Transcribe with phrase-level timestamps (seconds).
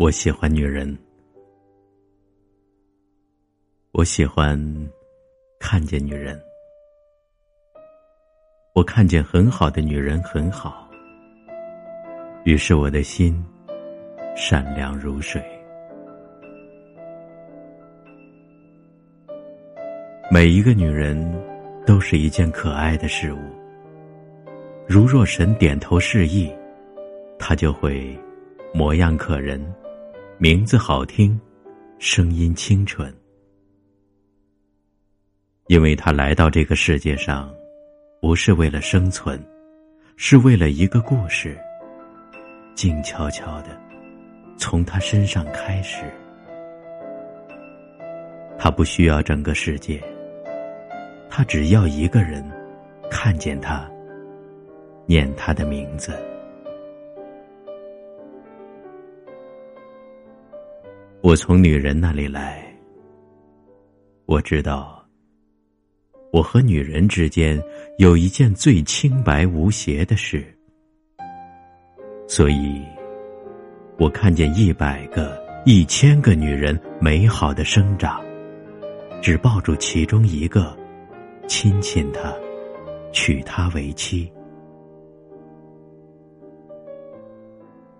[0.00, 0.96] 我喜欢女人，
[3.92, 4.58] 我喜欢
[5.58, 6.40] 看见女人。
[8.74, 10.88] 我看见很好的女人很好，
[12.44, 13.44] 于是我的心
[14.34, 15.44] 善良如水。
[20.30, 21.30] 每一个女人
[21.84, 23.38] 都是一件可爱的事物，
[24.88, 26.50] 如若神点头示意，
[27.38, 28.18] 她就会
[28.72, 29.62] 模样可人。
[30.42, 31.38] 名字好听，
[31.98, 33.14] 声音清纯，
[35.66, 37.54] 因为他来到这个世界上，
[38.22, 39.38] 不是为了生存，
[40.16, 41.58] 是为了一个故事。
[42.74, 43.78] 静悄悄的，
[44.56, 46.04] 从他身上开始。
[48.58, 50.02] 他不需要整个世界，
[51.28, 52.42] 他只要一个人，
[53.10, 53.86] 看见他，
[55.04, 56.18] 念他的名字。
[61.22, 62.64] 我从女人那里来，
[64.24, 65.06] 我知道，
[66.32, 67.62] 我和女人之间
[67.98, 70.42] 有一件最清白无邪的事，
[72.26, 72.82] 所以，
[73.98, 78.24] 我看见一百个、一千个女人美好的生长，
[79.20, 80.74] 只抱住其中一个，
[81.46, 82.34] 亲亲她，
[83.12, 84.32] 娶她为妻，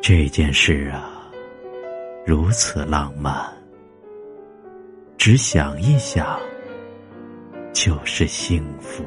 [0.00, 1.21] 这件事啊。
[2.24, 3.52] 如此浪漫，
[5.18, 6.38] 只想一想，
[7.72, 9.04] 就是幸福。